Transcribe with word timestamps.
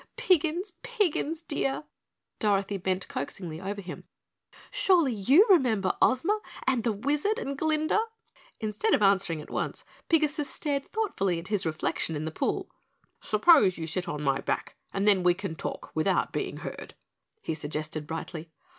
Piggins, 0.17 0.71
Piggins, 0.81 1.43
dear" 1.43 1.83
Dorothy 2.39 2.77
bent 2.77 3.07
coaxingly 3.07 3.61
over 3.61 3.81
him 3.81 4.05
"surely 4.71 5.13
you 5.13 5.45
remember 5.47 5.95
Ozma 6.01 6.39
and 6.65 6.83
the 6.83 6.91
Wizard 6.91 7.37
and 7.37 7.55
Glinda." 7.55 7.99
Instead 8.59 8.95
of 8.95 9.03
answering 9.03 9.43
at 9.43 9.51
once, 9.51 9.85
Pigasus 10.09 10.47
stared 10.49 10.91
thoughtfully 10.91 11.37
at 11.37 11.49
his 11.49 11.67
reflection 11.67 12.15
in 12.15 12.25
the 12.25 12.31
pool. 12.31 12.71
"Suppose 13.21 13.77
you 13.77 13.85
sit 13.85 14.07
on 14.07 14.23
my 14.23 14.39
back 14.41 14.75
and 14.91 15.07
then 15.07 15.21
we 15.21 15.35
can 15.35 15.55
talk 15.55 15.91
without 15.93 16.33
being 16.33 16.57
heard," 16.57 16.95
he 17.43 17.53
suggested 17.53 18.07
brightly. 18.07 18.49